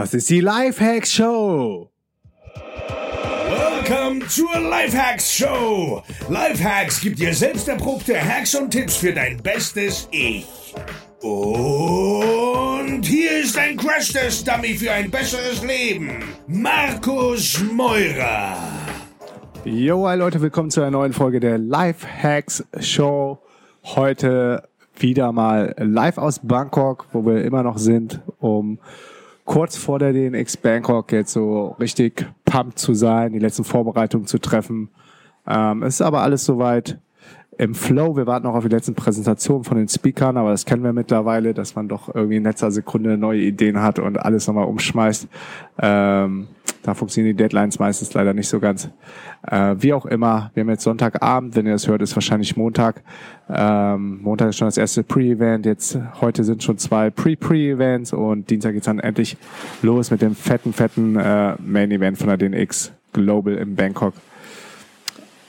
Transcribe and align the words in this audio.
Das 0.00 0.14
ist 0.14 0.30
die 0.30 0.40
Lifehacks 0.40 1.12
Show. 1.12 1.90
Welcome 3.50 4.26
zur 4.28 4.58
Lifehacks 4.58 5.30
Show. 5.30 6.02
Lifehacks 6.30 7.02
gibt 7.02 7.18
dir 7.18 7.34
selbst 7.34 7.68
erprobte 7.68 8.18
Hacks 8.18 8.54
und 8.54 8.70
Tipps 8.70 8.96
für 8.96 9.12
dein 9.12 9.36
bestes 9.42 10.08
Ich. 10.10 10.46
Und 11.20 13.02
hier 13.02 13.42
ist 13.42 13.58
ein 13.58 13.76
Crash-Test-Dummy 13.76 14.72
für 14.72 14.90
ein 14.90 15.10
besseres 15.10 15.62
Leben. 15.62 16.24
Markus 16.46 17.62
Meurer. 17.70 18.56
Jo, 19.66 20.08
hi 20.08 20.16
Leute, 20.16 20.40
willkommen 20.40 20.70
zu 20.70 20.80
einer 20.80 20.92
neuen 20.92 21.12
Folge 21.12 21.40
der 21.40 21.58
Lifehacks 21.58 22.64
Show. 22.80 23.38
Heute 23.84 24.66
wieder 24.96 25.32
mal 25.32 25.74
live 25.76 26.16
aus 26.16 26.40
Bangkok, 26.42 27.04
wo 27.12 27.26
wir 27.26 27.44
immer 27.44 27.62
noch 27.62 27.76
sind, 27.76 28.22
um 28.38 28.78
kurz 29.50 29.76
vor 29.76 29.98
der 29.98 30.12
DNX 30.12 30.56
Bangkok 30.56 31.10
jetzt 31.10 31.32
so 31.32 31.74
richtig 31.80 32.24
pumped 32.44 32.78
zu 32.78 32.94
sein, 32.94 33.32
die 33.32 33.40
letzten 33.40 33.64
Vorbereitungen 33.64 34.28
zu 34.28 34.38
treffen. 34.38 34.90
Ähm, 35.44 35.82
es 35.82 35.94
ist 35.94 36.02
aber 36.02 36.22
alles 36.22 36.44
soweit 36.44 37.00
im 37.60 37.74
Flow. 37.74 38.16
Wir 38.16 38.26
warten 38.26 38.46
noch 38.46 38.54
auf 38.54 38.64
die 38.64 38.70
letzten 38.70 38.94
Präsentationen 38.94 39.64
von 39.64 39.76
den 39.76 39.86
Speakern, 39.86 40.38
aber 40.38 40.50
das 40.50 40.64
kennen 40.64 40.82
wir 40.82 40.94
mittlerweile, 40.94 41.52
dass 41.52 41.74
man 41.74 41.88
doch 41.88 42.12
irgendwie 42.14 42.36
in 42.36 42.44
letzter 42.44 42.70
Sekunde 42.70 43.18
neue 43.18 43.40
Ideen 43.40 43.82
hat 43.82 43.98
und 43.98 44.16
alles 44.16 44.46
nochmal 44.46 44.64
umschmeißt. 44.64 45.28
Ähm, 45.82 46.46
da 46.82 46.94
funktionieren 46.94 47.36
die 47.36 47.42
Deadlines 47.42 47.78
meistens 47.78 48.14
leider 48.14 48.32
nicht 48.32 48.48
so 48.48 48.60
ganz. 48.60 48.88
Äh, 49.46 49.76
wie 49.78 49.92
auch 49.92 50.06
immer, 50.06 50.50
wir 50.54 50.62
haben 50.62 50.70
jetzt 50.70 50.84
Sonntagabend, 50.84 51.54
wenn 51.54 51.66
ihr 51.66 51.72
das 51.72 51.86
hört, 51.86 52.00
ist 52.00 52.16
wahrscheinlich 52.16 52.56
Montag. 52.56 53.02
Ähm, 53.50 54.22
Montag 54.22 54.48
ist 54.48 54.56
schon 54.56 54.68
das 54.68 54.78
erste 54.78 55.02
Pre-Event, 55.02 55.66
jetzt 55.66 55.98
heute 56.22 56.44
sind 56.44 56.62
schon 56.62 56.78
zwei 56.78 57.10
Pre-Pre-Events 57.10 58.14
und 58.14 58.48
Dienstag 58.48 58.72
geht's 58.72 58.86
dann 58.86 59.00
endlich 59.00 59.36
los 59.82 60.10
mit 60.10 60.22
dem 60.22 60.34
fetten, 60.34 60.72
fetten 60.72 61.16
äh, 61.16 61.56
Main-Event 61.60 62.16
von 62.16 62.28
der 62.28 62.38
DNX 62.38 62.90
Global 63.12 63.52
in 63.52 63.74
Bangkok. 63.76 64.14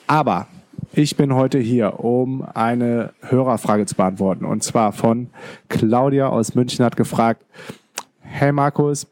Aber 0.08 0.48
ich 0.94 1.16
bin 1.16 1.34
heute 1.34 1.58
hier, 1.58 2.00
um 2.02 2.44
eine 2.54 3.14
Hörerfrage 3.22 3.86
zu 3.86 3.96
beantworten. 3.96 4.46
Und 4.46 4.64
zwar 4.64 4.92
von 4.92 5.30
Claudia 5.70 6.28
aus 6.28 6.54
München 6.56 6.84
hat 6.84 6.98
gefragt, 6.98 7.46
hey 8.22 8.52
Markus, 8.52 9.08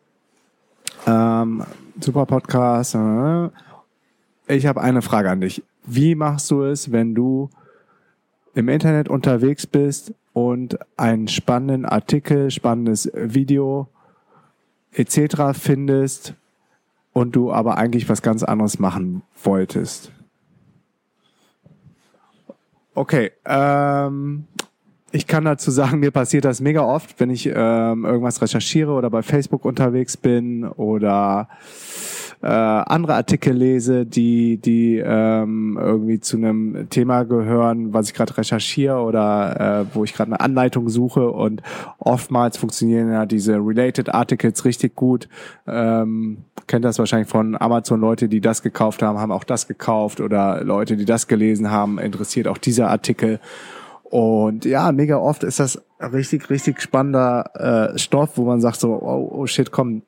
ähm, 1.08 1.64
super 2.00 2.26
Podcast. 2.26 2.96
Äh, 2.96 3.50
ich 4.48 4.66
habe 4.66 4.82
eine 4.82 5.02
Frage 5.02 5.30
an 5.30 5.42
dich. 5.42 5.64
Wie 5.86 6.16
machst 6.16 6.52
du 6.52 6.64
es, 6.64 6.92
wenn 6.92 7.16
du 7.16 7.50
im 8.56 8.68
Internet 8.68 9.08
unterwegs 9.08 9.66
bist 9.66 10.14
und 10.34 10.78
einen 10.98 11.28
spannenden 11.28 11.86
Artikel, 11.86 12.52
spannendes 12.52 13.10
Video 13.14 13.88
etc. 14.92 15.54
findest 15.54 16.34
und 17.14 17.36
du 17.36 17.54
aber 17.54 17.78
eigentlich 17.78 18.10
was 18.10 18.22
ganz 18.22 18.44
anderes 18.44 18.80
machen 18.80 19.22
wolltest? 19.44 20.12
Okay, 23.00 23.32
ähm, 23.46 24.44
ich 25.14 25.26
kann 25.26 25.46
dazu 25.46 25.72
sagen, 25.72 26.02
mir 26.02 26.12
passiert 26.12 26.44
das 26.44 26.60
mega 26.60 26.82
oft, 26.82 27.18
wenn 27.18 27.30
ich 27.30 27.46
ähm, 27.46 28.04
irgendwas 28.04 28.42
recherchiere 28.42 28.92
oder 28.92 29.10
bei 29.10 29.22
Facebook 29.22 29.64
unterwegs 29.64 30.18
bin 30.18 30.66
oder 30.66 31.48
äh, 32.42 32.48
andere 32.48 33.16
Artikel 33.16 33.54
lese, 33.54 34.06
die 34.06 34.58
die 34.58 34.98
ähm, 34.98 35.78
irgendwie 35.80 36.20
zu 36.22 36.38
einem 36.38 36.88
Thema 36.90 37.24
gehören, 37.24 37.94
was 37.94 38.08
ich 38.08 38.14
gerade 38.14 38.38
recherchiere 38.38 39.02
oder 39.02 39.82
äh, 39.82 39.86
wo 39.94 40.06
ich 40.06 40.14
gerade 40.14 40.32
eine 40.32 40.40
Anleitung 40.40 40.88
suche 40.88 41.30
und 41.30 41.62
oftmals 41.98 42.58
funktionieren 42.58 43.12
ja 43.12 43.26
diese 43.26 43.56
related 43.56 44.14
Articles 44.14 44.64
richtig 44.64 44.96
gut. 44.96 45.28
Ähm, 45.68 46.46
kennt 46.68 46.86
das 46.86 46.98
wahrscheinlich 46.98 47.28
von 47.28 47.60
Amazon 47.60 48.00
Leute, 48.00 48.30
die 48.30 48.40
das 48.40 48.62
gekauft 48.62 49.02
haben, 49.02 49.20
haben 49.20 49.32
auch 49.34 49.44
das 49.44 49.68
gekauft 49.68 50.22
oder 50.22 50.64
Leute, 50.64 50.96
die 50.96 51.06
das 51.06 51.28
gelesen 51.28 51.72
haben, 51.72 52.00
interessiert 52.00 52.48
auch 52.48 52.58
dieser 52.58 52.90
Artikel. 52.90 53.40
Und 54.04 54.66
ja, 54.66 54.92
mega 54.92 55.18
oft 55.18 55.44
ist 55.44 55.60
das 55.60 55.82
richtig, 56.00 56.50
richtig 56.50 56.82
spannender 56.82 57.92
äh, 57.94 57.98
Stoff, 58.00 58.38
wo 58.38 58.46
man 58.46 58.62
sagt 58.62 58.80
so, 58.80 58.94
oh, 58.94 59.30
oh 59.32 59.46
shit, 59.46 59.72
komm, 59.72 60.04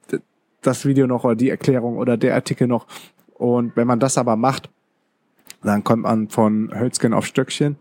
das 0.61 0.85
Video 0.85 1.07
noch 1.07 1.23
oder 1.23 1.35
die 1.35 1.49
Erklärung 1.49 1.97
oder 1.97 2.17
der 2.17 2.35
Artikel 2.35 2.67
noch. 2.67 2.87
Und 3.33 3.75
wenn 3.75 3.87
man 3.87 3.99
das 3.99 4.17
aber 4.17 4.35
macht, 4.35 4.69
dann 5.63 5.83
kommt 5.83 6.03
man 6.03 6.29
von 6.29 6.71
Hölzgen 6.73 7.13
auf 7.13 7.25
Stöckchen 7.25 7.77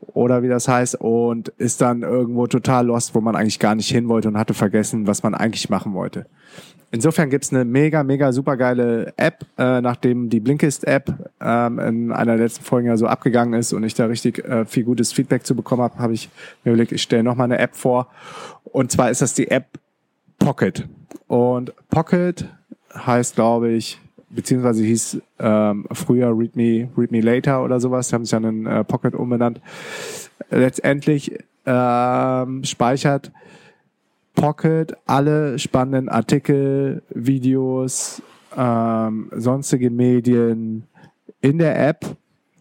oder 0.00 0.42
wie 0.42 0.48
das 0.48 0.68
heißt 0.68 1.00
und 1.00 1.48
ist 1.58 1.80
dann 1.80 2.02
irgendwo 2.02 2.46
total 2.46 2.86
lost, 2.86 3.14
wo 3.14 3.20
man 3.20 3.36
eigentlich 3.36 3.58
gar 3.58 3.74
nicht 3.74 3.88
hin 3.88 4.08
wollte 4.08 4.28
und 4.28 4.38
hatte 4.38 4.54
vergessen, 4.54 5.06
was 5.06 5.22
man 5.22 5.34
eigentlich 5.34 5.70
machen 5.70 5.94
wollte. 5.94 6.26
Insofern 6.90 7.28
gibt's 7.28 7.52
eine 7.52 7.64
mega, 7.64 8.04
mega 8.04 8.30
super 8.30 8.56
geile 8.56 9.12
App, 9.16 9.44
äh, 9.58 9.80
nachdem 9.80 10.30
die 10.30 10.38
Blinkist-App 10.38 11.32
ähm, 11.40 11.80
in 11.80 12.12
einer 12.12 12.36
der 12.36 12.44
letzten 12.44 12.64
Folgen 12.64 12.86
ja 12.86 12.96
so 12.96 13.08
abgegangen 13.08 13.58
ist 13.58 13.72
und 13.72 13.82
ich 13.82 13.94
da 13.94 14.06
richtig 14.06 14.44
äh, 14.44 14.64
viel 14.64 14.84
gutes 14.84 15.12
Feedback 15.12 15.44
zu 15.44 15.56
bekommen 15.56 15.82
habe, 15.82 15.98
habe 15.98 16.12
ich 16.12 16.30
mir 16.62 16.70
überlegt, 16.70 16.92
ich 16.92 17.02
stelle 17.02 17.24
nochmal 17.24 17.46
eine 17.46 17.58
App 17.58 17.74
vor. 17.74 18.06
Und 18.62 18.92
zwar 18.92 19.10
ist 19.10 19.22
das 19.22 19.34
die 19.34 19.50
App 19.50 19.66
Pocket. 20.38 20.86
Und 21.26 21.72
Pocket 21.88 22.48
heißt, 22.94 23.34
glaube 23.34 23.70
ich, 23.70 24.00
beziehungsweise 24.30 24.82
hieß 24.84 25.20
ähm, 25.38 25.86
früher 25.92 26.36
Read 26.36 26.56
Me, 26.56 26.88
Read 26.96 27.10
Me 27.10 27.20
Later 27.20 27.64
oder 27.64 27.80
sowas, 27.80 28.12
haben 28.12 28.24
sich 28.24 28.32
dann 28.32 28.44
in 28.44 28.66
äh, 28.66 28.84
Pocket 28.84 29.14
umbenannt. 29.14 29.60
Letztendlich 30.50 31.38
ähm, 31.66 32.64
speichert 32.64 33.32
Pocket 34.34 34.96
alle 35.06 35.58
spannenden 35.58 36.08
Artikel, 36.08 37.02
Videos, 37.10 38.20
ähm, 38.56 39.30
sonstige 39.34 39.90
Medien 39.90 40.84
in 41.40 41.58
der 41.58 41.88
App 41.88 42.16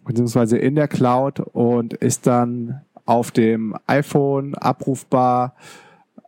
beziehungsweise 0.06 0.58
in 0.58 0.76
der 0.76 0.88
Cloud 0.88 1.40
und 1.40 1.94
ist 1.94 2.28
dann 2.28 2.82
auf 3.06 3.32
dem 3.32 3.76
iPhone 3.88 4.56
abrufbar, 4.56 5.56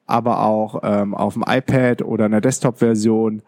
aber 0.06 0.44
auch 0.44 0.82
ähm, 0.84 1.16
auf 1.16 1.34
dem 1.34 1.44
iPad 1.48 2.02
oder 2.02 2.26
einer 2.26 2.42
Desktop-Version 2.42 3.42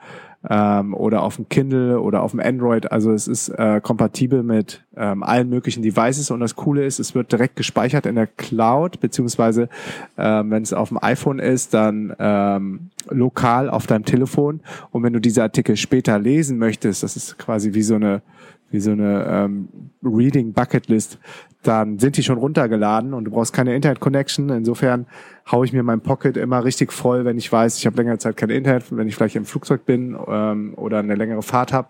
ähm, 0.50 0.94
oder 0.94 1.24
auf 1.24 1.36
dem 1.36 1.50
Kindle 1.50 2.00
oder 2.00 2.22
auf 2.22 2.32
dem 2.32 2.40
Android. 2.40 2.92
Also 2.92 3.12
es 3.12 3.28
ist 3.28 3.50
äh, 3.50 3.82
kompatibel 3.82 4.44
mit 4.44 4.84
ähm, 4.96 5.24
allen 5.24 5.50
möglichen 5.50 5.84
Devices 5.84 6.32
und 6.32 6.40
das 6.40 6.56
Coole 6.56 6.86
ist, 6.86 7.00
es 7.00 7.16
wird 7.16 7.32
direkt 7.32 7.56
gespeichert 7.56 8.06
in 8.06 8.16
der 8.16 8.28
Cloud, 8.28 9.00
beziehungsweise 9.00 9.70
ähm, 10.18 10.52
wenn 10.52 10.64
es 10.64 10.74
auf 10.74 10.90
dem 10.90 11.02
iPhone 11.02 11.40
ist, 11.40 11.74
dann 11.74 12.16
ähm, 12.20 12.90
lokal 13.10 13.70
auf 13.70 13.88
deinem 13.88 14.06
Telefon. 14.06 14.62
Und 14.92 15.04
wenn 15.04 15.14
du 15.14 15.20
diese 15.20 15.42
Artikel 15.42 15.76
später 15.76 16.20
lesen 16.20 16.58
möchtest, 16.58 17.04
das 17.04 17.16
ist 17.16 17.38
quasi 17.38 17.74
wie 17.74 17.84
so 17.84 17.96
eine 17.96 18.22
wie 18.70 18.80
so 18.80 18.92
eine 18.92 19.26
ähm, 19.30 19.70
Reading 20.04 20.52
Bucket 20.52 20.88
List, 20.90 21.20
dann 21.64 22.00
sind 22.00 22.18
die 22.18 22.24
schon 22.24 22.38
runtergeladen 22.38 23.14
und 23.14 23.26
du 23.26 23.32
brauchst 23.32 23.54
keine 23.54 23.76
Internet 23.76 24.00
Connection. 24.00 24.50
Insofern 24.50 25.06
haue 25.52 25.66
ich 25.66 25.74
mir 25.74 25.84
mein 25.84 26.02
Pocket 26.02 26.38
immer 26.38 26.64
richtig 26.64 26.94
voll, 26.94 27.26
wenn 27.26 27.38
ich 27.38 27.52
weiß, 27.52 27.78
ich 27.78 27.86
habe 27.86 27.98
längere 27.98 28.18
Zeit 28.18 28.38
kein 28.38 28.50
Internet, 28.50 28.86
wenn 28.90 29.08
ich 29.08 29.16
vielleicht 29.16 29.36
im 29.36 29.46
Flugzeug 29.46 29.86
bin 29.86 30.18
ähm, 30.28 30.74
oder 30.76 31.00
eine 31.00 31.16
längere 31.16 31.42
Fahrt 31.42 31.74
habe, 31.74 31.90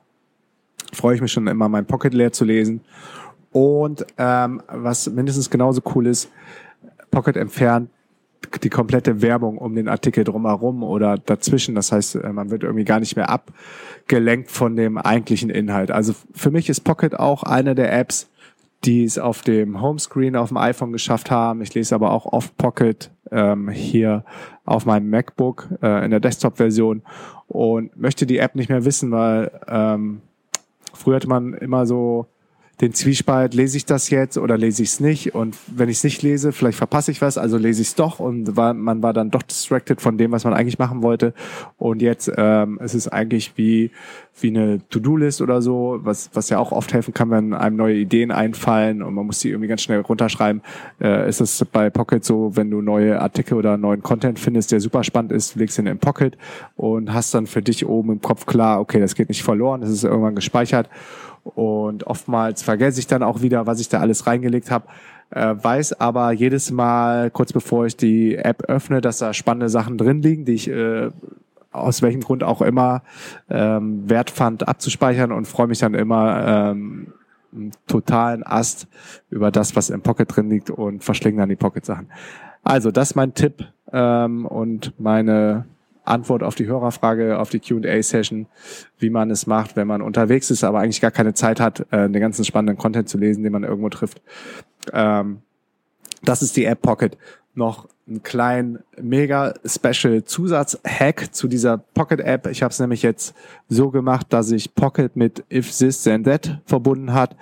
freue 0.94 1.16
ich 1.16 1.22
mich 1.22 1.32
schon 1.32 1.48
immer, 1.48 1.70
mein 1.70 1.86
Pocket 1.86 2.14
leer 2.14 2.32
zu 2.32 2.46
lesen. 2.46 2.82
Und 3.52 4.06
ähm, 4.18 4.62
was 4.68 5.10
mindestens 5.10 5.50
genauso 5.50 5.82
cool 5.96 6.08
ist, 6.08 6.30
Pocket 7.12 7.38
entfernt 7.38 7.90
die 8.64 8.70
komplette 8.70 9.22
Werbung 9.22 9.58
um 9.58 9.76
den 9.76 9.88
Artikel 9.88 10.24
drumherum 10.24 10.84
oder 10.84 11.18
dazwischen. 11.18 11.76
Das 11.76 11.92
heißt, 11.92 12.16
äh, 12.16 12.34
man 12.34 12.50
wird 12.50 12.64
irgendwie 12.64 12.86
gar 12.86 13.00
nicht 13.00 13.16
mehr 13.16 13.30
abgelenkt 13.30 14.52
von 14.52 14.76
dem 14.76 14.98
eigentlichen 14.98 15.50
Inhalt. 15.50 15.92
Also 15.92 16.14
für 16.34 16.52
mich 16.52 16.70
ist 16.70 16.82
Pocket 16.82 17.18
auch 17.20 17.44
eine 17.44 17.76
der 17.76 17.98
Apps, 17.98 18.30
die 18.86 19.04
es 19.04 19.18
auf 19.18 19.42
dem 19.42 19.82
Homescreen 19.82 20.36
auf 20.36 20.50
dem 20.50 20.58
iPhone 20.58 20.92
geschafft 20.92 21.32
haben. 21.32 21.62
Ich 21.62 21.74
lese 21.74 21.96
aber 21.96 22.12
auch 22.12 22.26
oft 22.26 22.56
Pocket 22.58 23.12
ähm, 23.32 23.70
hier 23.70 24.24
auf 24.66 24.86
meinem 24.86 25.10
MacBook 25.10 25.70
äh, 25.82 26.06
in 26.06 26.12
der 26.12 26.20
Desktop-Version 26.20 27.02
und 27.48 27.98
möchte 27.98 28.26
die 28.26 28.38
App 28.38 28.56
nicht 28.56 28.70
mehr 28.70 28.86
wissen, 28.86 29.12
weil 29.12 29.52
ähm, 29.68 30.22
früher 30.94 31.16
hatte 31.16 31.28
man 31.28 31.54
immer 31.54 31.86
so 31.86 32.28
den 32.82 32.94
Zwiespalt, 32.94 33.56
lese 33.56 33.78
ich 33.78 33.86
das 33.86 34.10
jetzt 34.12 34.38
oder 34.38 34.58
lese 34.58 34.84
ich 34.84 34.90
es 34.90 35.00
nicht? 35.00 35.34
Und 35.34 35.58
wenn 35.68 35.90
ich 35.90 35.98
es 35.98 36.04
nicht 36.04 36.22
lese, 36.22 36.52
vielleicht 36.52 36.78
verpasse 36.78 37.10
ich 37.10 37.22
was, 37.22 37.38
also 37.38 37.58
lese 37.58 37.82
ich 37.82 37.88
es 37.88 37.96
doch 37.96 38.20
und 38.20 38.56
war, 38.56 38.74
man 38.74 39.02
war 39.02 39.14
dann 39.14 39.32
doch 39.32 39.42
distracted 39.42 40.02
von 40.02 40.18
dem, 40.18 40.32
was 40.32 40.44
man 40.44 40.54
eigentlich 40.54 40.78
machen 40.78 41.02
wollte. 41.02 41.34
Und 41.78 42.02
jetzt 42.02 42.32
ähm, 42.38 42.78
es 42.82 42.94
ist 42.94 42.98
es 42.98 43.12
eigentlich 43.12 43.54
wie, 43.56 43.92
wie 44.40 44.50
eine 44.50 44.88
To-Do-List 44.90 45.42
oder 45.42 45.62
so, 45.62 46.00
was, 46.04 46.30
was 46.34 46.50
ja 46.50 46.60
auch 46.60 46.72
oft 46.72 46.94
helfen 46.94 47.14
kann, 47.14 47.32
wenn 47.32 47.54
einem 47.54 47.76
neue 47.76 47.96
Ideen 47.96 48.32
einfallen 48.32 49.02
und 49.02 49.14
man 49.14 49.26
muss 49.26 49.40
die 49.40 49.50
irgendwie 49.50 49.68
ganz 49.68 49.82
schnell 49.82 50.02
runterschreiben. 50.02 50.62
Äh, 51.02 51.28
ist 51.28 51.42
es 51.42 51.66
bei 51.72 51.90
Pocket 51.90 52.24
so, 52.24 52.56
wenn 52.56 52.70
du 52.70 52.82
neue 52.82 53.20
Artikel 53.20 53.56
oder 53.56 53.78
neuen 53.78 54.04
Content 54.04 54.40
findest, 54.40 54.72
der 54.72 54.80
super 54.80 55.04
spannend 55.04 55.32
ist, 55.32 55.56
legst 55.56 55.80
ihn 55.80 55.88
in 55.88 55.98
Pocket 55.98 56.38
und 56.76 57.14
hast 57.14 57.34
dann 57.34 57.48
für 57.48 57.62
dich 57.62 57.86
oben 57.86 58.12
im 58.12 58.22
Kopf 58.22 58.46
klar, 58.46 58.80
okay, 58.80 59.00
das 59.00 59.16
geht 59.16 59.30
nicht 59.30 59.44
verloren, 59.44 59.82
das 59.82 59.90
ist 59.90 60.04
irgendwann 60.04 60.36
gespeichert. 60.36 60.90
Und 61.44 62.06
oftmals 62.06 62.64
vergesse 62.64 63.00
ich 63.00 63.08
dann 63.08 63.24
auch 63.24 63.42
wieder, 63.42 63.66
was 63.66 63.80
ich 63.80 63.90
da 63.90 64.00
alles 64.00 64.28
reingelegt 64.28 64.72
habe. 64.72 64.88
Äh, 65.30 65.56
weiß 65.62 66.00
aber 66.00 66.32
jedes 66.32 66.72
Mal, 66.72 67.32
kurz 67.32 67.52
bevor 67.52 67.86
ich 67.86 67.98
die 67.98 68.36
App 68.36 68.64
öffne, 68.64 69.02
dass 69.02 69.18
da 69.18 69.34
spannende 69.34 69.70
Sachen 69.70 69.98
drin 69.98 70.22
liegen, 70.22 70.46
die 70.46 70.54
ich 70.54 70.70
äh, 70.70 71.10
aus 71.72 72.02
welchem 72.02 72.22
Grund 72.22 72.44
auch 72.44 72.62
immer 72.62 73.04
ähm, 73.50 74.10
wert 74.10 74.30
fand 74.32 74.68
abzuspeichern 74.68 75.32
und 75.32 75.48
freue 75.48 75.68
mich 75.68 75.80
dann 75.80 75.94
immer 75.94 76.72
ähm, 76.72 77.14
totalen 77.88 78.44
Ast 78.44 78.88
über 79.30 79.52
das, 79.52 79.76
was 79.76 79.90
im 79.90 80.02
Pocket 80.02 80.34
drin 80.34 80.50
liegt 80.50 80.70
und 80.70 81.04
verschlingen 81.04 81.40
dann 81.40 81.50
die 81.50 81.56
Pocket-Sachen. 81.56 82.08
Also, 82.64 82.92
das 82.92 83.12
ist 83.12 83.16
mein 83.16 83.34
Tipp 83.34 83.66
ähm, 83.92 84.46
und 84.46 84.94
meine 85.00 85.66
Antwort 86.08 86.44
auf 86.44 86.56
die 86.56 86.68
Hörerfrage, 86.68 87.40
auf 87.40 87.50
die 87.50 87.60
Q&A-Session, 87.60 88.48
wie 89.00 89.10
man 89.10 89.30
es 89.32 89.48
macht, 89.48 89.76
wenn 89.76 89.88
man 89.88 90.02
unterwegs 90.02 90.50
ist, 90.50 90.64
aber 90.64 90.80
eigentlich 90.80 91.02
gar 91.02 91.12
keine 91.12 91.34
Zeit 91.34 91.60
hat, 91.60 91.82
äh, 91.92 92.10
den 92.10 92.22
ganzen 92.22 92.46
spannenden 92.46 92.78
Content 92.78 93.10
zu 93.10 93.18
lesen, 93.18 93.44
den 93.44 93.54
man 93.54 93.64
irgendwo 93.64 93.90
trifft. 93.90 94.22
Ähm, 94.94 95.40
das 96.24 96.42
ist 96.42 96.56
die 96.58 96.66
App 96.66 96.82
Pocket. 96.82 97.18
Noch 97.54 97.88
ein 98.08 98.24
kleinen 98.24 98.80
mega 99.02 99.54
Special 99.66 100.24
Zusatz-Hack 100.24 101.34
zu 101.34 101.48
dieser 101.48 101.78
Pocket 101.78 102.22
App. 102.22 102.48
Ich 102.48 102.64
habe 102.64 102.72
es 102.72 102.80
nämlich 102.80 103.04
jetzt 103.04 103.36
so 103.68 103.90
gemacht, 103.90 104.28
dass 104.30 104.52
ich 104.52 104.76
Pocket 104.76 105.16
mit 105.16 105.44
If 105.52 105.76
This 105.76 106.04
Then 106.04 106.24
That 106.24 106.62
verbunden 106.66 107.14
hat 107.14 107.36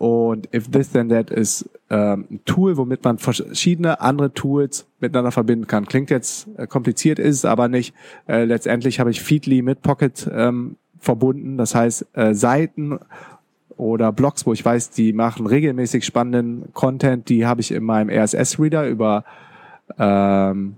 und 0.00 0.48
If 0.54 0.70
This 0.70 0.92
Then 0.92 1.10
That 1.10 1.28
ist 1.28 1.68
ähm, 1.90 2.24
ein 2.30 2.40
Tool, 2.46 2.78
womit 2.78 3.04
man 3.04 3.18
verschiedene 3.18 4.00
andere 4.00 4.32
Tools 4.32 4.86
miteinander 4.98 5.30
verbinden 5.30 5.66
kann. 5.66 5.84
Klingt 5.84 6.08
jetzt 6.08 6.48
äh, 6.56 6.66
kompliziert, 6.66 7.18
ist 7.18 7.36
es 7.36 7.44
aber 7.44 7.68
nicht. 7.68 7.94
Äh, 8.26 8.44
letztendlich 8.44 8.98
habe 8.98 9.10
ich 9.10 9.20
Feedly 9.20 9.60
mit 9.60 9.82
Pocket 9.82 10.26
ähm, 10.32 10.76
verbunden. 10.98 11.58
Das 11.58 11.74
heißt, 11.74 12.06
äh, 12.14 12.32
Seiten 12.32 12.98
oder 13.76 14.10
Blogs, 14.10 14.46
wo 14.46 14.54
ich 14.54 14.64
weiß, 14.64 14.88
die 14.88 15.12
machen 15.12 15.46
regelmäßig 15.46 16.06
spannenden 16.06 16.72
Content, 16.72 17.28
die 17.28 17.44
habe 17.44 17.60
ich 17.60 17.70
in 17.70 17.84
meinem 17.84 18.08
RSS-Reader 18.08 18.88
über 18.88 19.26
ähm, 19.98 20.76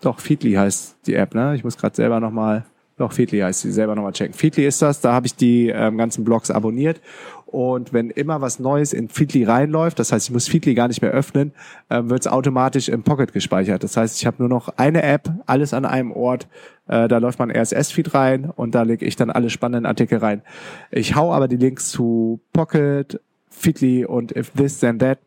doch, 0.00 0.18
Feedly 0.18 0.54
heißt 0.54 0.96
die 1.06 1.14
App, 1.14 1.32
ne? 1.32 1.54
Ich 1.54 1.62
muss 1.62 1.76
gerade 1.76 1.94
selber 1.94 2.18
nochmal, 2.18 2.64
doch, 2.96 3.12
Feedly 3.12 3.38
heißt 3.38 3.60
sie, 3.60 3.70
selber 3.70 3.94
nochmal 3.94 4.12
checken. 4.12 4.34
Feedly 4.34 4.66
ist 4.66 4.82
das, 4.82 5.00
da 5.00 5.12
habe 5.12 5.26
ich 5.26 5.36
die 5.36 5.68
ähm, 5.68 5.96
ganzen 5.96 6.24
Blogs 6.24 6.50
abonniert 6.50 7.00
und 7.50 7.94
wenn 7.94 8.10
immer 8.10 8.42
was 8.42 8.58
Neues 8.58 8.92
in 8.92 9.08
Feedly 9.08 9.44
reinläuft, 9.44 9.98
das 9.98 10.12
heißt, 10.12 10.28
ich 10.28 10.32
muss 10.34 10.48
Feedly 10.48 10.74
gar 10.74 10.86
nicht 10.86 11.00
mehr 11.00 11.12
öffnen, 11.12 11.52
ähm, 11.88 12.10
wird 12.10 12.20
es 12.20 12.26
automatisch 12.26 12.90
im 12.90 13.04
Pocket 13.04 13.32
gespeichert. 13.32 13.82
Das 13.82 13.96
heißt, 13.96 14.18
ich 14.18 14.26
habe 14.26 14.36
nur 14.40 14.50
noch 14.50 14.68
eine 14.76 15.02
App, 15.02 15.32
alles 15.46 15.72
an 15.72 15.86
einem 15.86 16.12
Ort. 16.12 16.46
Äh, 16.88 17.08
da 17.08 17.16
läuft 17.16 17.38
mein 17.38 17.50
RSS-Feed 17.50 18.12
rein 18.12 18.50
und 18.54 18.74
da 18.74 18.82
lege 18.82 19.06
ich 19.06 19.16
dann 19.16 19.30
alle 19.30 19.48
spannenden 19.48 19.86
Artikel 19.86 20.18
rein. 20.18 20.42
Ich 20.90 21.16
hau 21.16 21.32
aber 21.32 21.48
die 21.48 21.56
Links 21.56 21.88
zu 21.88 22.38
Pocket, 22.52 23.18
Feedly 23.48 24.04
und 24.04 24.36
If 24.36 24.50
This 24.50 24.80
Then 24.80 24.98
That 24.98 25.18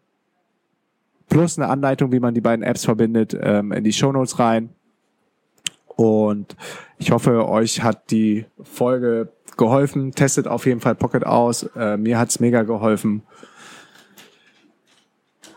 plus 1.27 1.57
eine 1.57 1.69
Anleitung, 1.69 2.11
wie 2.11 2.19
man 2.19 2.35
die 2.35 2.41
beiden 2.41 2.61
Apps 2.61 2.85
verbindet, 2.85 3.35
ähm, 3.41 3.71
in 3.71 3.83
die 3.83 3.93
Show 3.93 4.11
Notes 4.11 4.37
rein. 4.37 4.69
Und 5.87 6.55
ich 6.99 7.09
hoffe, 7.09 7.47
euch 7.49 7.81
hat 7.81 8.11
die 8.11 8.45
Folge 8.61 9.29
geholfen. 9.61 10.11
Testet 10.11 10.47
auf 10.47 10.65
jeden 10.65 10.81
Fall 10.81 10.95
Pocket 10.95 11.25
aus. 11.25 11.63
Äh, 11.75 11.97
mir 11.97 12.17
hat's 12.17 12.39
mega 12.39 12.63
geholfen. 12.63 13.21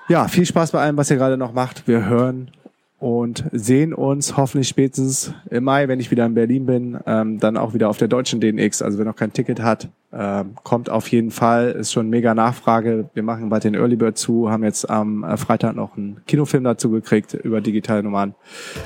Ja, 0.09 0.29
viel 0.29 0.45
Spaß 0.45 0.73
bei 0.73 0.81
allem, 0.81 0.99
was 0.99 1.11
ihr 1.11 1.17
gerade 1.17 1.39
noch 1.39 1.55
macht. 1.55 1.89
Wir 1.89 2.05
hören 2.05 2.51
und 2.99 3.45
sehen 3.53 3.95
uns 3.95 4.37
hoffentlich 4.37 4.69
spätestens 4.69 5.33
im 5.51 5.65
Mai, 5.65 5.89
wenn 5.89 6.01
ich 6.01 6.11
wieder 6.11 6.27
in 6.27 6.35
Berlin 6.35 6.67
bin, 6.67 6.99
ähm, 7.07 7.41
dann 7.41 7.57
auch 7.57 7.73
wieder 7.73 7.89
auf 7.89 7.97
der 7.97 8.09
deutschen 8.09 8.41
DNX. 8.41 8.83
Also 8.83 8.99
wer 8.99 9.07
noch 9.07 9.17
kein 9.17 9.33
Ticket 9.33 9.63
hat, 9.63 9.89
ähm, 10.13 10.55
kommt 10.63 10.91
auf 10.91 11.09
jeden 11.09 11.31
Fall. 11.31 11.71
Ist 11.71 11.93
schon 11.93 12.11
mega 12.11 12.35
Nachfrage. 12.35 13.09
Wir 13.15 13.23
machen 13.23 13.49
bald 13.49 13.65
den 13.65 13.75
Early 13.75 13.97
Bird 13.97 14.19
zu, 14.19 14.51
haben 14.51 14.65
jetzt 14.65 14.89
am 14.91 15.25
äh, 15.25 15.39
Freitag 15.39 15.75
noch 15.75 15.97
einen 15.97 16.21
Kinofilm 16.27 16.65
dazu 16.65 16.91
gekriegt 16.91 17.33
über 17.33 17.63
digitale 17.63 18.03
Nummern. 18.03 18.35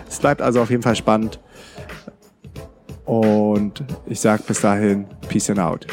Es 0.09 0.21
bleibt 0.21 0.43
also 0.43 0.63
auf 0.63 0.71
jeden 0.71 0.83
Fall 0.83 0.97
spannend. 0.97 1.41
Und 3.09 3.83
ich 4.07 4.21
sage 4.21 4.43
bis 4.47 4.61
dahin, 4.61 5.07
Peace 5.29 5.49
and 5.49 5.59
out. 5.59 5.87